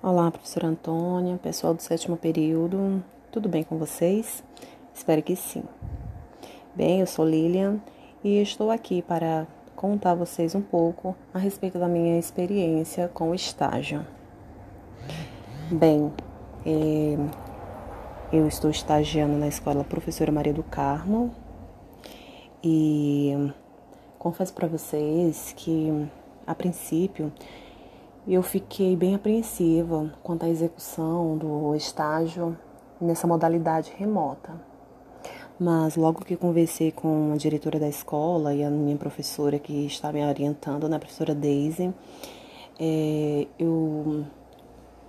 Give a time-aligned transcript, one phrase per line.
[0.00, 3.02] Olá, professora Antônia, pessoal do sétimo período,
[3.32, 4.44] tudo bem com vocês?
[4.94, 5.64] Espero que sim.
[6.72, 7.80] Bem, eu sou Lilian
[8.22, 13.30] e estou aqui para contar a vocês um pouco a respeito da minha experiência com
[13.30, 14.06] o estágio.
[15.68, 16.12] Bem,
[16.64, 17.16] é,
[18.32, 21.34] eu estou estagiando na escola Professora Maria do Carmo
[22.62, 23.52] e
[24.16, 26.08] confesso para vocês que,
[26.46, 27.32] a princípio,
[28.34, 32.56] eu fiquei bem apreensiva quanto à execução do estágio
[33.00, 34.52] nessa modalidade remota.
[35.58, 40.12] Mas logo que conversei com a diretora da escola e a minha professora que está
[40.12, 41.92] me orientando, né, a professora Daisy,
[42.78, 44.26] é, eu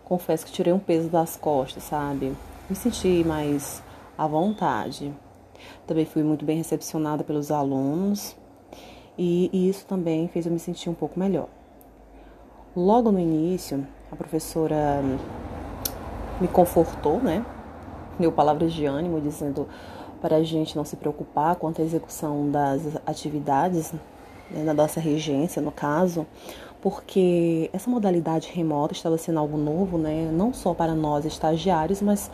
[0.05, 2.33] confesso que tirei um peso das costas, sabe?
[2.69, 3.83] Me senti mais
[4.17, 5.13] à vontade.
[5.85, 8.35] Também fui muito bem recepcionada pelos alunos
[9.17, 11.49] e, e isso também fez eu me sentir um pouco melhor.
[12.75, 15.01] Logo no início, a professora
[16.39, 17.43] me confortou, né?
[18.19, 19.67] Deu palavras de ânimo, dizendo
[20.21, 23.93] para a gente não se preocupar quanto à execução das atividades
[24.51, 26.27] né, na nossa regência, no caso,
[26.81, 30.29] porque essa modalidade remota estava sendo algo novo, né?
[30.31, 32.29] Não só para nós estagiários, mas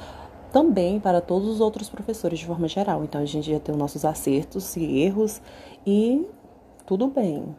[0.51, 3.03] também para todos os outros professores de forma geral.
[3.03, 5.41] Então a gente ia ter os nossos acertos e erros
[5.85, 6.27] e
[6.85, 7.55] tudo bem,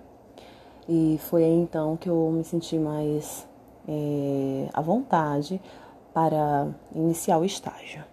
[0.88, 3.46] e foi aí então que eu me senti mais
[3.88, 5.60] é, à vontade
[6.12, 8.04] para iniciar o estágio.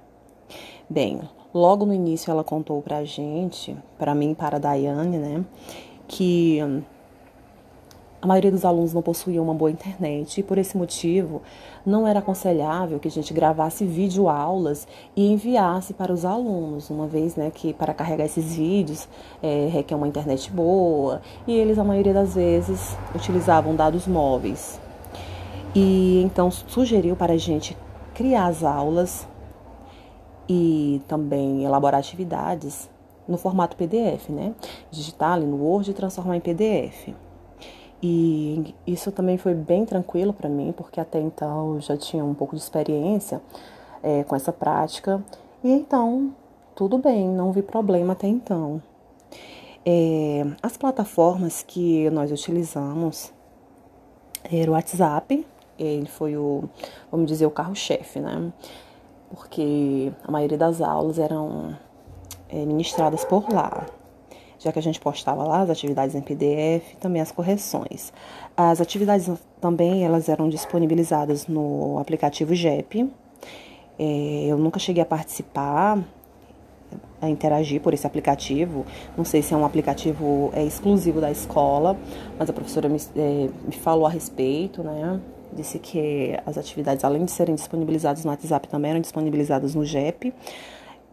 [0.89, 1.21] Bem,
[1.53, 5.45] logo no início ela contou pra gente, para mim e para a Daiane, né,
[6.07, 6.59] que
[8.23, 11.41] a maioria dos alunos não possuía uma boa internet e por esse motivo
[11.85, 17.05] não era aconselhável que a gente gravasse vídeo aulas e enviasse para os alunos, uma
[17.05, 19.09] vez né, que para carregar esses vídeos
[19.41, 24.79] é, requer uma internet boa e eles a maioria das vezes utilizavam dados móveis.
[25.75, 27.75] E então sugeriu para a gente
[28.13, 29.27] criar as aulas
[30.47, 32.89] e também elaborar atividades
[33.27, 34.53] no formato PDF, né?
[34.89, 37.13] Digitar ali no Word e transformar em PDF.
[38.05, 42.33] E isso também foi bem tranquilo para mim, porque até então eu já tinha um
[42.33, 43.41] pouco de experiência
[44.03, 45.23] é, com essa prática.
[45.63, 46.35] E então,
[46.75, 48.83] tudo bem, não vi problema até então.
[49.85, 53.31] É, as plataformas que nós utilizamos
[54.51, 55.47] era o WhatsApp,
[55.79, 56.65] ele foi o,
[57.09, 58.51] vamos dizer, o carro-chefe, né?
[59.29, 61.73] Porque a maioria das aulas eram
[62.49, 63.85] é, ministradas por lá
[64.63, 68.13] já que a gente postava lá as atividades em PDF, também as correções.
[68.55, 69.29] As atividades
[69.59, 73.11] também elas eram disponibilizadas no aplicativo GEP.
[73.99, 76.01] É, eu nunca cheguei a participar,
[77.21, 78.85] a interagir por esse aplicativo.
[79.17, 81.97] Não sei se é um aplicativo é, exclusivo da escola,
[82.39, 85.19] mas a professora me, é, me falou a respeito, né?
[85.51, 90.33] Disse que as atividades, além de serem disponibilizadas no WhatsApp, também eram disponibilizadas no GEP.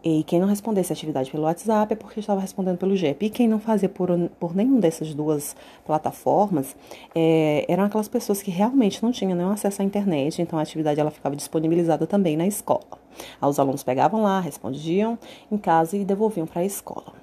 [0.03, 3.27] E quem não respondesse a atividade pelo WhatsApp é porque estava respondendo pelo GEP.
[3.27, 6.75] E quem não fazia por, por nenhuma dessas duas plataformas
[7.13, 10.99] é, eram aquelas pessoas que realmente não tinham nenhum acesso à internet, então a atividade
[10.99, 12.99] ela ficava disponibilizada também na escola.
[13.41, 15.19] Os alunos pegavam lá, respondiam
[15.51, 17.20] em casa e devolviam para a escola.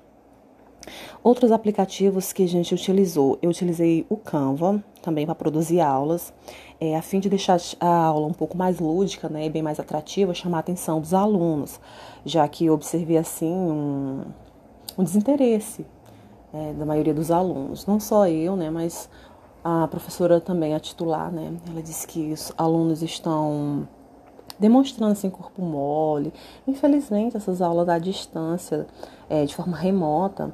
[1.23, 6.33] Outros aplicativos que a gente utilizou, eu utilizei o Canva também para produzir aulas,
[6.81, 9.81] é, a fim de deixar a aula um pouco mais lúdica, né, e bem mais
[9.81, 11.81] atrativa, chamar a atenção dos alunos,
[12.25, 14.23] já que eu observei assim um,
[14.97, 15.87] um desinteresse
[16.53, 19.09] é, da maioria dos alunos, não só eu, né, mas
[19.65, 23.89] a professora também, a titular, né, ela disse que os alunos estão
[24.59, 26.33] demonstrando assim corpo mole.
[26.67, 28.87] Infelizmente, essas aulas à distância,
[29.29, 30.53] é, de forma remota,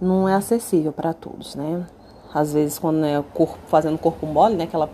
[0.00, 1.86] não é acessível para todos, né?
[2.32, 4.90] Às vezes, quando é corpo, fazendo corpo mole, né, aquela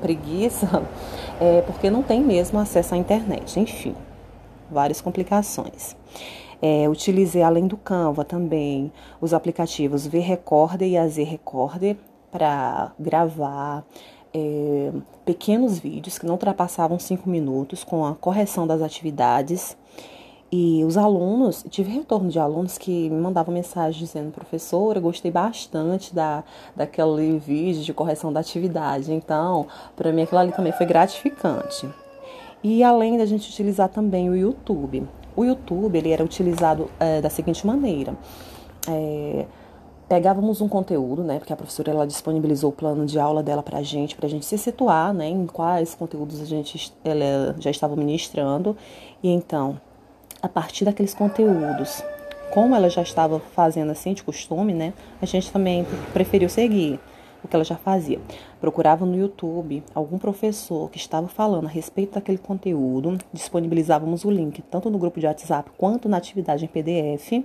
[0.00, 0.82] preguiça,
[1.40, 3.58] é porque não tem mesmo acesso à internet.
[3.58, 3.94] Enfim,
[4.70, 5.96] várias complicações.
[6.60, 11.96] É, utilizei, além do Canva, também os aplicativos V-Recorder e AZ Recorder
[12.30, 13.84] para gravar
[14.36, 14.92] é,
[15.24, 19.74] pequenos vídeos que não ultrapassavam cinco minutos com a correção das atividades
[20.52, 26.14] e os alunos, tive retorno de alunos que me mandavam mensagem dizendo, professora, gostei bastante
[26.14, 26.44] da,
[26.74, 29.12] daquele vídeo de correção da atividade.
[29.12, 29.66] Então,
[29.96, 31.88] para mim aquilo ali também foi gratificante.
[32.62, 35.02] E além da gente utilizar também o YouTube.
[35.34, 38.14] O YouTube, ele era utilizado é, da seguinte maneira.
[38.88, 39.46] É,
[40.08, 43.78] pegávamos um conteúdo, né, porque a professora ela disponibilizou o plano de aula dela para
[43.78, 47.70] a gente, para a gente se situar, né, em quais conteúdos a gente ela já
[47.70, 48.76] estava ministrando.
[49.22, 49.80] E então,
[50.40, 52.02] a partir daqueles conteúdos.
[52.52, 54.94] Como ela já estava fazendo assim de costume, né?
[55.20, 57.00] A gente também preferiu seguir
[57.42, 58.20] o que ela já fazia?
[58.60, 64.62] Procurava no YouTube algum professor que estava falando a respeito daquele conteúdo, disponibilizávamos o link
[64.62, 67.44] tanto no grupo de WhatsApp quanto na atividade em PDF,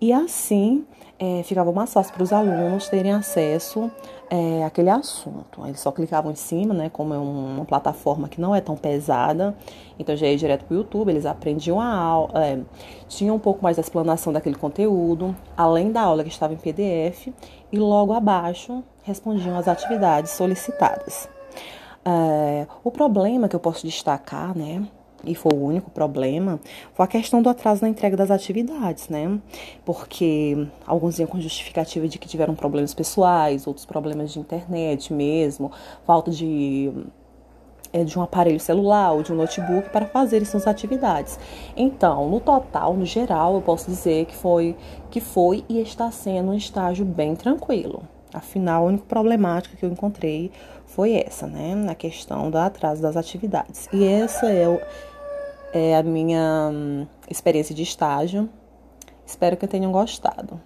[0.00, 0.86] e assim
[1.18, 3.90] é, ficava mais fácil para os alunos terem acesso
[4.30, 5.66] é, àquele assunto.
[5.66, 6.88] Eles só clicavam em cima, né?
[6.88, 9.54] Como é uma plataforma que não é tão pesada,
[9.98, 12.58] então já ia direto para o YouTube, eles aprendiam a aula, é,
[13.06, 17.28] tinham um pouco mais da explanação daquele conteúdo, além da aula que estava em PDF,
[17.70, 21.28] e logo abaixo respondiam às atividades solicitadas.
[22.02, 24.82] É, o problema que eu posso destacar, né?
[25.24, 26.60] E foi o único problema,
[26.94, 29.38] foi a questão do atraso na entrega das atividades, né?
[29.84, 35.70] Porque alguns iam com justificativa de que tiveram problemas pessoais, outros problemas de internet mesmo,
[36.04, 36.92] falta de
[37.92, 41.38] é, de um aparelho celular ou de um notebook para fazer suas atividades.
[41.76, 44.76] Então, no total, no geral, eu posso dizer que foi
[45.10, 48.02] que foi e está sendo um estágio bem tranquilo.
[48.32, 50.52] Afinal, a única problemática que eu encontrei
[50.86, 51.74] foi essa, né?
[51.74, 53.88] Na questão do atraso das atividades.
[53.92, 54.80] E essa é o,
[55.72, 58.48] é a minha hum, experiência de estágio.
[59.26, 60.60] Espero que tenham gostado.